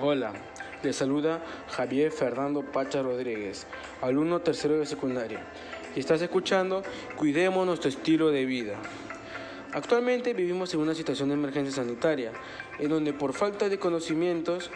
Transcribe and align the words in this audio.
Hola, 0.00 0.32
les 0.84 0.94
saluda 0.94 1.42
Javier 1.70 2.12
Fernando 2.12 2.62
Pacha 2.62 3.02
Rodríguez, 3.02 3.66
alumno 4.00 4.38
tercero 4.38 4.78
de 4.78 4.86
secundaria. 4.86 5.40
Y 5.96 5.98
estás 5.98 6.22
escuchando 6.22 6.84
Cuidemos 7.16 7.66
nuestro 7.66 7.88
estilo 7.88 8.30
de 8.30 8.44
vida. 8.44 8.76
Actualmente 9.72 10.34
vivimos 10.34 10.72
en 10.72 10.78
una 10.78 10.94
situación 10.94 11.30
de 11.30 11.34
emergencia 11.34 11.74
sanitaria, 11.74 12.30
en 12.78 12.90
donde 12.90 13.12
por 13.12 13.32
falta 13.32 13.68
de 13.68 13.80
conocimientos 13.80 14.70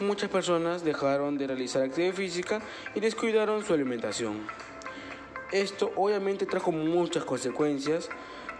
muchas 0.00 0.28
personas 0.28 0.82
dejaron 0.82 1.38
de 1.38 1.46
realizar 1.46 1.84
actividad 1.84 2.14
física 2.14 2.60
y 2.96 3.00
descuidaron 3.00 3.64
su 3.64 3.74
alimentación. 3.74 4.44
Esto 5.52 5.92
obviamente 5.94 6.46
trajo 6.46 6.72
muchas 6.72 7.24
consecuencias, 7.24 8.08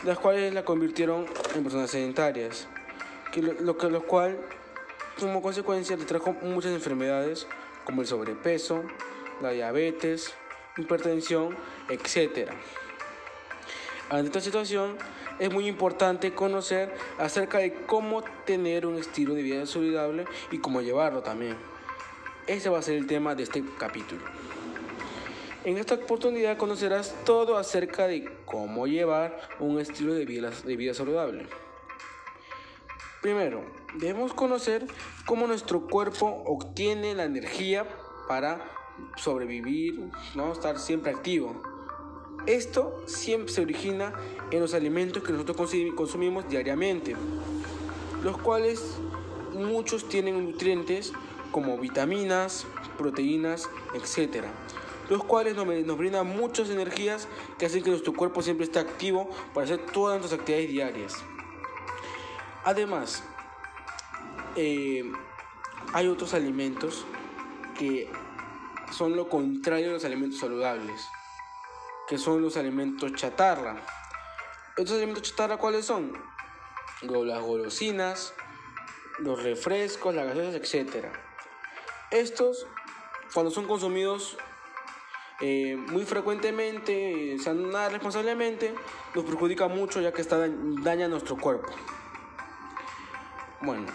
las 0.04 0.20
cuales 0.20 0.54
la 0.54 0.64
convirtieron 0.64 1.26
en 1.56 1.64
personas 1.64 1.90
sedentarias, 1.90 2.68
que 3.32 3.42
lo, 3.42 3.54
lo, 3.54 3.76
que, 3.76 3.90
lo 3.90 4.06
cual 4.06 4.38
como 5.18 5.42
consecuencia 5.42 5.96
le 5.96 6.04
trajo 6.04 6.32
muchas 6.42 6.72
enfermedades 6.72 7.46
como 7.84 8.02
el 8.02 8.06
sobrepeso, 8.06 8.82
la 9.40 9.50
diabetes, 9.50 10.34
hipertensión, 10.76 11.56
etc. 11.88 12.50
Ante 14.10 14.26
esta 14.26 14.40
situación 14.40 14.96
es 15.38 15.52
muy 15.52 15.66
importante 15.66 16.32
conocer 16.34 16.94
acerca 17.18 17.58
de 17.58 17.74
cómo 17.86 18.22
tener 18.44 18.86
un 18.86 18.96
estilo 18.96 19.34
de 19.34 19.42
vida 19.42 19.66
saludable 19.66 20.24
y 20.50 20.58
cómo 20.58 20.80
llevarlo 20.80 21.22
también. 21.22 21.56
Ese 22.46 22.68
va 22.68 22.78
a 22.78 22.82
ser 22.82 22.96
el 22.96 23.06
tema 23.06 23.34
de 23.34 23.44
este 23.44 23.64
capítulo. 23.78 24.22
En 25.64 25.78
esta 25.78 25.94
oportunidad 25.94 26.58
conocerás 26.58 27.14
todo 27.24 27.56
acerca 27.56 28.06
de 28.06 28.30
cómo 28.44 28.86
llevar 28.86 29.48
un 29.58 29.80
estilo 29.80 30.12
de 30.12 30.26
vida, 30.26 30.50
de 30.50 30.76
vida 30.76 30.92
saludable. 30.92 31.46
Primero, 33.22 33.64
debemos 33.94 34.34
conocer 34.34 34.86
cómo 35.26 35.46
nuestro 35.46 35.86
cuerpo 35.86 36.42
obtiene 36.46 37.14
la 37.14 37.24
energía 37.24 37.86
para 38.28 38.64
sobrevivir, 39.16 40.10
¿no? 40.34 40.52
estar 40.52 40.78
siempre 40.78 41.12
activo. 41.12 41.62
Esto 42.46 43.02
siempre 43.06 43.52
se 43.52 43.62
origina 43.62 44.12
en 44.50 44.60
los 44.60 44.74
alimentos 44.74 45.22
que 45.22 45.32
nosotros 45.32 45.70
consumimos 45.96 46.48
diariamente, 46.48 47.16
los 48.22 48.36
cuales 48.38 48.98
muchos 49.54 50.08
tienen 50.08 50.44
nutrientes 50.44 51.12
como 51.52 51.78
vitaminas, 51.78 52.66
proteínas, 52.98 53.70
etc. 53.94 54.44
Los 55.08 55.24
cuales 55.24 55.54
nos, 55.56 55.66
nos 55.66 55.96
brindan 55.98 56.26
muchas 56.26 56.68
energías 56.68 57.28
que 57.58 57.66
hacen 57.66 57.82
que 57.82 57.90
nuestro 57.90 58.12
cuerpo 58.12 58.42
siempre 58.42 58.64
esté 58.64 58.78
activo 58.78 59.30
para 59.54 59.64
hacer 59.64 59.86
todas 59.86 60.18
nuestras 60.18 60.40
actividades 60.40 60.70
diarias. 60.70 61.14
Además, 62.64 63.22
eh, 64.56 65.10
hay 65.92 66.06
otros 66.08 66.34
alimentos 66.34 67.04
que 67.78 68.10
son 68.92 69.16
lo 69.16 69.28
contrario 69.28 69.88
de 69.88 69.92
los 69.94 70.04
alimentos 70.04 70.40
saludables, 70.40 71.08
que 72.08 72.18
son 72.18 72.42
los 72.42 72.56
alimentos 72.56 73.12
chatarra. 73.14 73.76
¿Estos 74.76 74.96
alimentos 74.96 75.22
chatarra 75.22 75.56
cuáles 75.56 75.84
son? 75.84 76.12
Las 77.02 77.42
golosinas, 77.42 78.34
los 79.18 79.42
refrescos, 79.42 80.14
las 80.14 80.26
gaseosas, 80.26 80.54
etc. 80.54 81.06
Estos, 82.10 82.66
cuando 83.32 83.50
son 83.50 83.66
consumidos 83.66 84.36
eh, 85.40 85.76
muy 85.76 86.04
frecuentemente, 86.04 87.34
o 87.38 87.42
sea, 87.42 87.54
nada 87.54 87.88
responsablemente, 87.88 88.74
nos 89.14 89.24
perjudica 89.24 89.68
mucho 89.68 90.00
ya 90.00 90.12
que 90.12 90.22
está, 90.22 90.48
daña 90.82 91.08
nuestro 91.08 91.36
cuerpo. 91.36 91.72
Bueno, 93.60 93.86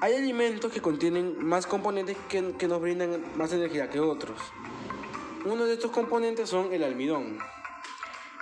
hay 0.00 0.14
alimentos 0.14 0.72
que 0.72 0.80
contienen 0.80 1.44
más 1.44 1.66
componentes 1.66 2.16
que, 2.28 2.54
que, 2.56 2.68
nos 2.68 2.80
brindan 2.80 3.22
más 3.36 3.52
energía 3.52 3.90
que 3.90 4.00
otros. 4.00 4.40
Uno 5.44 5.66
de 5.66 5.74
estos 5.74 5.90
componentes 5.90 6.48
son 6.48 6.72
el 6.72 6.84
almidón. 6.84 7.38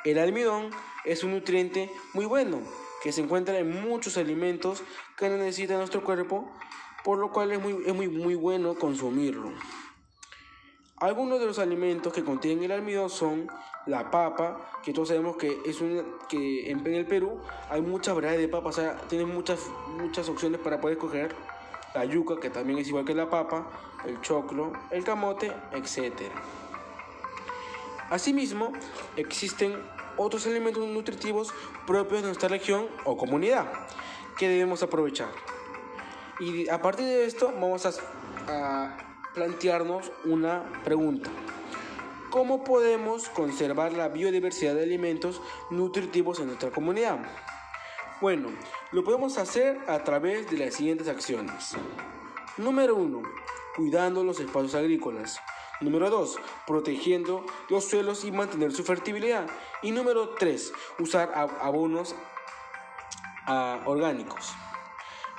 El 0.05 0.19
almidón 0.19 0.71
es 1.05 1.25
un 1.25 1.33
nutriente 1.33 1.91
muy 2.15 2.27
bueno 2.27 2.61
que 3.03 3.13
se 3.13 3.21
encuentra 3.21 3.59
en 3.59 3.83
muchos 3.83 4.17
alimentos 4.17 4.83
que 5.17 5.29
necesita 5.29 5.77
nuestro 5.77 6.03
cuerpo, 6.03 6.51
por 7.05 7.19
lo 7.19 7.31
cual 7.31 7.53
es 7.53 7.61
muy, 7.61 7.83
es 7.87 7.95
muy, 7.95 8.09
muy 8.09 8.35
bueno 8.35 8.75
consumirlo. 8.75 9.53
Algunos 11.01 11.39
de 11.39 11.47
los 11.47 11.61
alimentos 11.61 12.13
que 12.13 12.25
contienen 12.25 12.65
el 12.65 12.73
almidón 12.73 13.09
son 13.09 13.49
la 13.87 14.11
papa, 14.11 14.69
que 14.83 14.93
todos 14.93 15.09
sabemos 15.09 15.37
que 15.37 15.61
es 15.65 15.81
una 15.81 16.03
que 16.29 16.71
en, 16.73 16.85
el 16.87 17.07
Perú 17.07 17.39
hay 17.71 17.81
muchas 17.83 18.17
variedades 18.17 18.41
de 18.41 18.49
papas, 18.49 18.79
o 18.79 18.81
sea, 18.81 18.97
tienen 19.09 19.33
muchas 19.33 19.61
muchas 19.97 20.29
opciones 20.29 20.61
para 20.61 20.81
poder 20.81 20.97
escoger. 20.97 21.35
La 21.95 22.05
yuca, 22.05 22.39
que 22.39 22.51
también 22.51 22.79
es 22.81 22.89
igual 22.89 23.05
que 23.05 23.15
la 23.15 23.31
papa, 23.31 23.71
el 24.07 24.21
choclo, 24.21 24.73
el 24.91 25.05
camote, 25.05 25.53
etc. 25.73 26.13
Asimismo, 28.11 28.73
existen 29.17 29.75
otros 30.17 30.47
alimentos 30.47 30.87
nutritivos 30.87 31.55
propios 31.87 32.23
de 32.23 32.27
nuestra 32.27 32.49
región 32.49 32.89
o 33.05 33.17
comunidad 33.17 33.67
que 34.37 34.49
debemos 34.49 34.83
aprovechar. 34.83 35.31
Y 36.41 36.69
a 36.69 36.83
partir 36.83 37.07
de 37.07 37.25
esto 37.25 37.53
vamos 37.59 37.87
a 37.87 39.08
plantearnos 39.39 40.11
una 40.25 40.65
pregunta. 40.83 41.31
¿Cómo 42.29 42.65
podemos 42.65 43.29
conservar 43.29 43.93
la 43.93 44.09
biodiversidad 44.09 44.75
de 44.75 44.83
alimentos 44.83 45.41
nutritivos 45.71 46.41
en 46.41 46.49
nuestra 46.49 46.73
comunidad? 46.73 47.21
Bueno, 48.21 48.49
lo 48.91 49.05
podemos 49.05 49.39
hacer 49.39 49.79
a 49.87 50.03
través 50.03 50.51
de 50.51 50.59
las 50.59 50.75
siguientes 50.75 51.07
acciones. 51.07 51.77
Número 52.57 52.97
1. 52.97 53.23
Cuidando 53.77 54.25
los 54.25 54.41
espacios 54.41 54.75
agrícolas. 54.75 55.41
Número 55.81 56.11
2. 56.11 56.37
Protegiendo 56.67 57.47
los 57.69 57.85
suelos 57.85 58.25
y 58.25 58.33
mantener 58.33 58.73
su 58.73 58.83
fertilidad. 58.83 59.47
Y 59.83 59.93
número 59.93 60.31
3. 60.31 60.73
Usar 60.99 61.31
abonos 61.61 62.17
uh, 63.47 63.89
orgánicos. 63.89 64.53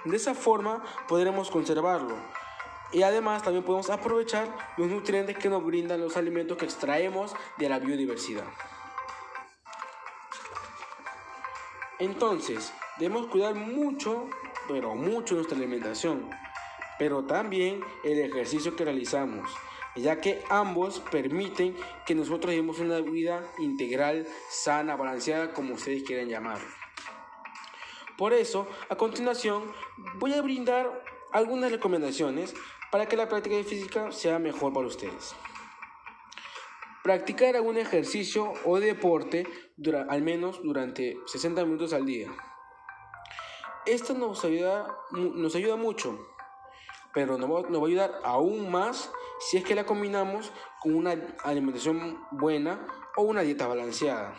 De 0.06 0.16
esa 0.16 0.34
forma 0.34 0.82
podremos 1.10 1.52
conservarlo 1.52 2.16
y 2.92 3.04
además 3.04 3.44
también 3.44 3.64
podemos 3.64 3.90
aprovechar 3.90 4.48
los 4.78 4.88
nutrientes 4.88 5.38
que 5.38 5.50
nos 5.50 5.64
brindan 5.64 6.02
los 6.02 6.18
alimentos 6.18 6.58
que 6.58 6.66
extraemos 6.66 7.36
de 7.58 7.70
la 7.70 7.80
biodiversidad. 7.80 8.46
Entonces, 12.00 12.74
debemos 12.98 13.28
cuidar 13.28 13.56
mucho, 13.56 14.30
pero 14.68 14.96
mucho 14.96 15.36
nuestra 15.36 15.58
alimentación, 15.58 16.30
pero 16.98 17.26
también 17.26 17.84
el 18.04 18.20
ejercicio 18.20 18.76
que 18.76 18.86
realizamos, 18.86 19.50
ya 19.96 20.22
que 20.22 20.42
ambos 20.50 21.02
permiten 21.12 21.76
que 22.06 22.16
nosotros 22.16 22.52
llevemos 22.52 22.80
una 22.80 23.02
vida 23.02 23.44
integral, 23.60 24.28
sana, 24.50 24.96
balanceada, 24.96 25.54
como 25.54 25.74
ustedes 25.74 26.04
quieran 26.04 26.30
llamarlo. 26.30 26.70
Por 28.18 28.34
eso, 28.34 28.68
a 28.90 28.96
continuación, 28.96 29.64
voy 30.16 30.34
a 30.34 30.42
brindar 30.42 31.04
algunas 31.32 31.72
recomendaciones 31.72 32.54
para 32.92 33.08
que 33.08 33.18
la 33.18 33.28
práctica 33.28 33.56
de 33.56 33.64
física 33.64 34.12
sea 34.12 34.40
mejor 34.40 34.74
para 34.74 34.88
ustedes. 34.88 35.36
Practicar 37.04 37.56
algún 37.56 37.78
ejercicio 37.78 38.54
o 38.66 38.80
deporte 38.80 39.48
dura, 39.78 40.06
al 40.10 40.22
menos 40.22 40.62
durante 40.64 41.18
60 41.26 41.64
minutos 41.66 41.94
al 41.94 42.06
día. 42.06 42.30
Esto 43.86 44.14
nos 44.14 44.44
ayuda, 44.44 44.96
nos 45.12 45.56
ayuda 45.56 45.76
mucho, 45.76 46.20
pero 47.14 47.38
nos 47.38 47.50
va, 47.50 47.70
nos 47.70 47.82
va 47.82 47.86
a 47.86 47.88
ayudar 47.88 48.20
aún 48.24 48.70
más 48.70 49.12
si 49.40 49.58
es 49.58 49.64
que 49.64 49.76
la 49.76 49.86
combinamos 49.86 50.52
con 50.82 50.96
una 50.96 51.16
alimentación 51.44 52.20
buena 52.32 52.86
o 53.16 53.24
una 53.24 53.42
dieta 53.42 53.68
balanceada, 53.68 54.36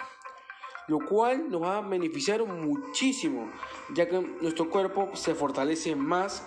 lo 0.87 0.99
cual 0.99 1.51
nos 1.51 1.63
va 1.63 1.79
a 1.79 1.81
beneficiar 1.81 2.45
muchísimo, 2.45 3.51
ya 3.95 4.09
que 4.09 4.21
nuestro 4.21 4.69
cuerpo 4.69 5.11
se 5.15 5.35
fortalece 5.35 5.97
más 5.97 6.47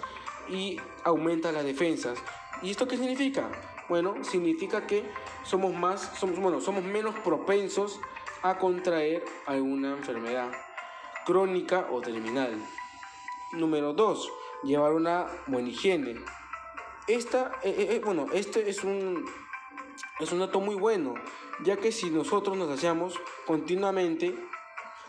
y 0.49 0.79
aumenta 1.03 1.51
las 1.51 1.65
defensas. 1.65 2.19
¿Y 2.61 2.71
esto 2.71 2.87
qué 2.87 2.97
significa? 2.97 3.49
Bueno, 3.89 4.23
significa 4.23 4.87
que 4.87 5.03
somos 5.43 5.73
más, 5.73 6.11
somos, 6.17 6.39
bueno, 6.39 6.61
somos 6.61 6.83
menos 6.83 7.15
propensos 7.19 7.99
a 8.41 8.57
contraer 8.57 9.23
alguna 9.45 9.91
enfermedad 9.91 10.51
crónica 11.25 11.87
o 11.91 12.01
terminal. 12.01 12.57
Número 13.53 13.93
2. 13.93 14.31
Llevar 14.63 14.93
una 14.93 15.27
buena 15.47 15.69
higiene. 15.69 16.15
Esta, 17.07 17.51
eh, 17.63 17.89
eh, 17.91 18.01
bueno, 18.03 18.27
este 18.33 18.69
es 18.69 18.83
un, 18.83 19.25
es 20.19 20.31
un 20.31 20.39
dato 20.39 20.61
muy 20.61 20.75
bueno, 20.75 21.15
ya 21.63 21.77
que 21.77 21.91
si 21.91 22.09
nosotros 22.09 22.57
nos 22.57 22.69
hacemos 22.69 23.19
continuamente, 23.45 24.35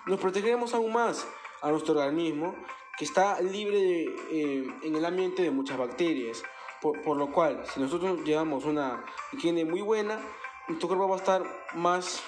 nos 0.07 0.19
protegeremos 0.19 0.75
aún 0.75 0.93
más 0.93 1.27
a 1.63 1.71
nuestro 1.71 1.95
organismo 1.95 2.55
que 2.96 3.05
está 3.05 3.41
libre 3.41 4.05
eh, 4.31 4.67
en 4.82 4.94
el 4.94 5.05
ambiente 5.05 5.43
de 5.43 5.50
muchas 5.50 5.79
bacterias. 5.79 6.43
Por, 6.81 7.00
por, 7.02 7.17
lo 7.17 7.32
cual, 7.32 7.64
si 7.73 7.81
nosotros 7.81 8.23
llevamos 8.25 8.64
una 8.64 9.05
higiene 9.32 9.64
muy 9.64 9.81
buena, 9.81 10.20
nuestro 10.69 10.88
cuerpo 10.88 11.08
va 11.08 11.17
a 11.17 11.19
estar 11.19 11.43
más, 11.75 12.23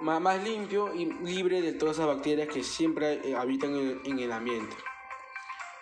más, 0.00 0.20
más 0.20 0.42
limpio 0.44 0.94
y 0.94 1.06
libre 1.06 1.60
de 1.60 1.72
todas 1.72 1.96
esas 1.96 2.06
bacterias 2.06 2.48
que 2.48 2.62
siempre 2.62 3.28
eh, 3.28 3.34
habitan 3.34 3.74
en, 3.74 4.00
en, 4.04 4.18
el 4.20 4.30
ambiente. 4.30 4.76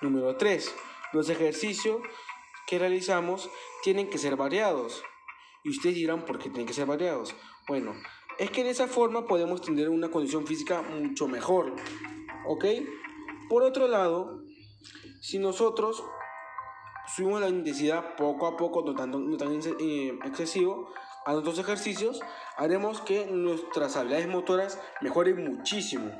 Número 0.00 0.36
3. 0.36 0.74
Los 1.12 1.28
ejercicios 1.28 2.00
que 2.66 2.78
realizamos 2.78 3.50
tienen 3.82 4.08
que 4.08 4.18
ser 4.18 4.36
variados. 4.36 5.02
Y 5.62 5.70
ustedes 5.70 5.96
dirán, 5.96 6.24
¿por 6.24 6.38
qué 6.38 6.44
tienen 6.44 6.66
que 6.66 6.72
ser 6.72 6.86
variados? 6.86 7.34
Bueno, 7.68 7.94
es 8.38 8.50
que 8.50 8.64
de 8.64 8.70
esa 8.70 8.86
forma 8.86 9.26
podemos 9.26 9.60
tener 9.62 9.88
una 9.88 10.10
condición 10.10 10.46
física 10.46 10.82
mucho 10.82 11.28
mejor. 11.28 11.74
¿Ok? 12.46 12.64
Por 13.48 13.62
otro 13.62 13.88
lado, 13.88 14.42
si 15.20 15.38
nosotros 15.38 16.02
subimos 17.14 17.40
la 17.40 17.48
intensidad 17.48 18.16
poco 18.16 18.46
a 18.46 18.56
poco, 18.56 18.82
no 18.82 18.94
tan, 18.94 19.10
no 19.10 19.36
tan 19.36 19.52
eh, 19.80 20.18
excesivo, 20.24 20.90
a 21.26 21.32
nuestros 21.32 21.58
ejercicios, 21.58 22.20
haremos 22.56 23.00
que 23.00 23.26
nuestras 23.26 23.96
habilidades 23.96 24.28
motoras 24.28 24.80
mejoren 25.00 25.42
muchísimo. 25.44 26.10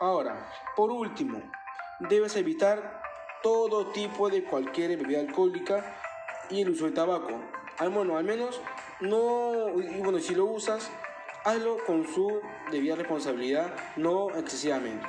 Ahora, 0.00 0.50
por 0.76 0.90
último, 0.90 1.40
debes 2.00 2.36
evitar 2.36 3.00
todo 3.42 3.86
tipo 3.88 4.28
de 4.28 4.44
cualquier 4.44 4.96
bebida 4.98 5.20
alcohólica 5.20 5.96
y 6.50 6.60
el 6.60 6.70
uso 6.70 6.86
de 6.86 6.92
tabaco. 6.92 7.40
Al, 7.78 7.90
bueno, 7.90 8.16
al 8.16 8.24
menos 8.24 8.60
no, 9.00 9.70
y 9.80 10.00
bueno, 10.00 10.18
si 10.18 10.34
lo 10.34 10.44
usas, 10.44 10.90
hazlo 11.44 11.78
con 11.86 12.06
su 12.06 12.40
debida 12.70 12.96
responsabilidad, 12.96 13.74
no 13.96 14.30
excesivamente. 14.30 15.08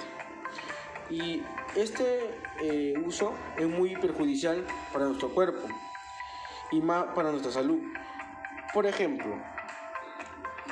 Y 1.10 1.44
este 1.76 2.40
eh, 2.62 2.94
uso 3.06 3.34
es 3.58 3.68
muy 3.68 3.96
perjudicial 3.96 4.66
para 4.92 5.06
nuestro 5.06 5.30
cuerpo 5.30 5.68
y 6.72 6.82
más 6.82 7.06
para 7.16 7.32
nuestra 7.32 7.52
salud. 7.52 7.80
Por 8.74 8.86
ejemplo, 8.86 9.40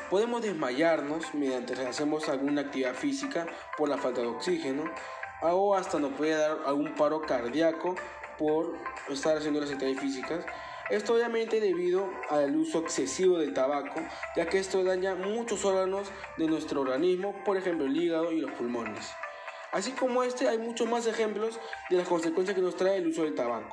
podemos 0.09 0.41
desmayarnos 0.41 1.33
mientras 1.33 1.79
hacemos 1.79 2.27
alguna 2.29 2.61
actividad 2.61 2.93
física 2.93 3.45
por 3.77 3.89
la 3.89 3.97
falta 3.97 4.21
de 4.21 4.27
oxígeno 4.27 4.85
o 5.41 5.75
hasta 5.75 5.99
nos 5.99 6.13
puede 6.13 6.35
dar 6.35 6.59
algún 6.65 6.93
paro 6.95 7.21
cardíaco 7.21 7.95
por 8.37 8.75
estar 9.09 9.37
haciendo 9.37 9.59
las 9.59 9.71
actividades 9.71 10.01
físicas. 10.01 10.45
Esto 10.89 11.13
obviamente 11.13 11.61
debido 11.61 12.09
al 12.29 12.55
uso 12.57 12.79
excesivo 12.79 13.37
del 13.37 13.53
tabaco, 13.53 14.01
ya 14.35 14.47
que 14.47 14.59
esto 14.59 14.83
daña 14.83 15.15
muchos 15.15 15.63
órganos 15.63 16.11
de 16.37 16.47
nuestro 16.47 16.81
organismo, 16.81 17.33
por 17.45 17.55
ejemplo 17.55 17.85
el 17.85 17.95
hígado 17.95 18.31
y 18.31 18.41
los 18.41 18.51
pulmones. 18.51 19.09
Así 19.71 19.91
como 19.91 20.23
este, 20.23 20.49
hay 20.49 20.57
muchos 20.57 20.87
más 20.87 21.07
ejemplos 21.07 21.59
de 21.89 21.97
las 21.97 22.07
consecuencias 22.07 22.55
que 22.55 22.61
nos 22.61 22.75
trae 22.75 22.97
el 22.97 23.07
uso 23.07 23.23
del 23.23 23.35
tabaco. 23.35 23.69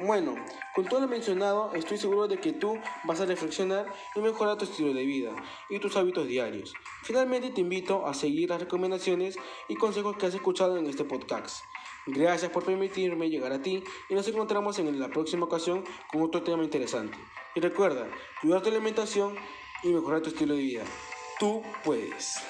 Bueno, 0.00 0.34
con 0.74 0.86
todo 0.86 1.00
lo 1.00 1.08
mencionado, 1.08 1.72
estoy 1.74 1.98
seguro 1.98 2.26
de 2.26 2.38
que 2.38 2.52
tú 2.52 2.78
vas 3.04 3.20
a 3.20 3.26
reflexionar 3.26 3.86
y 4.14 4.20
mejorar 4.20 4.56
tu 4.56 4.64
estilo 4.64 4.92
de 4.94 5.04
vida 5.04 5.30
y 5.68 5.78
tus 5.78 5.96
hábitos 5.96 6.26
diarios. 6.26 6.74
Finalmente 7.02 7.50
te 7.50 7.60
invito 7.60 8.06
a 8.06 8.14
seguir 8.14 8.50
las 8.50 8.60
recomendaciones 8.60 9.36
y 9.68 9.76
consejos 9.76 10.16
que 10.16 10.26
has 10.26 10.34
escuchado 10.34 10.76
en 10.76 10.86
este 10.86 11.04
podcast. 11.04 11.64
Gracias 12.06 12.50
por 12.50 12.64
permitirme 12.64 13.28
llegar 13.28 13.52
a 13.52 13.60
ti 13.60 13.84
y 14.08 14.14
nos 14.14 14.26
encontramos 14.26 14.78
en 14.78 14.98
la 14.98 15.08
próxima 15.08 15.44
ocasión 15.44 15.84
con 16.10 16.22
otro 16.22 16.42
tema 16.42 16.64
interesante. 16.64 17.18
Y 17.54 17.60
recuerda, 17.60 18.08
cuidar 18.40 18.62
tu 18.62 18.70
alimentación 18.70 19.36
y 19.82 19.88
mejorar 19.88 20.22
tu 20.22 20.30
estilo 20.30 20.54
de 20.54 20.60
vida. 20.60 20.84
Tú 21.38 21.62
puedes. 21.84 22.40